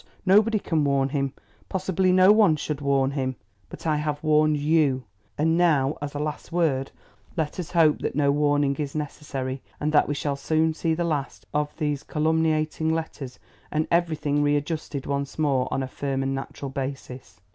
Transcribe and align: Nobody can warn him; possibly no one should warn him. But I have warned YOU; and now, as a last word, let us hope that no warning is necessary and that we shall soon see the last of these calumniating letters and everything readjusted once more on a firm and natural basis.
Nobody 0.25 0.57
can 0.57 0.83
warn 0.83 1.09
him; 1.09 1.31
possibly 1.69 2.11
no 2.11 2.31
one 2.31 2.55
should 2.55 2.81
warn 2.81 3.11
him. 3.11 3.35
But 3.69 3.85
I 3.85 3.97
have 3.97 4.23
warned 4.23 4.57
YOU; 4.57 5.03
and 5.37 5.55
now, 5.55 5.95
as 6.01 6.15
a 6.15 6.17
last 6.17 6.51
word, 6.51 6.89
let 7.37 7.59
us 7.59 7.69
hope 7.69 7.99
that 7.99 8.15
no 8.15 8.31
warning 8.31 8.75
is 8.77 8.95
necessary 8.95 9.61
and 9.79 9.91
that 9.91 10.07
we 10.07 10.15
shall 10.15 10.35
soon 10.37 10.73
see 10.73 10.95
the 10.95 11.03
last 11.03 11.45
of 11.53 11.69
these 11.77 12.01
calumniating 12.01 12.91
letters 12.91 13.37
and 13.69 13.87
everything 13.91 14.41
readjusted 14.41 15.05
once 15.05 15.37
more 15.37 15.67
on 15.71 15.83
a 15.83 15.87
firm 15.87 16.23
and 16.23 16.33
natural 16.33 16.69
basis. 16.71 17.39